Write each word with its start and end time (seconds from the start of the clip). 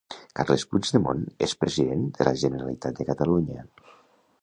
Carles 0.37 0.63
Puigdemont 0.71 1.21
és 1.49 1.53
President 1.65 2.09
de 2.17 2.29
la 2.31 2.35
Generalitat 2.45 3.01
de 3.01 3.11
Catalunya. 3.11 3.71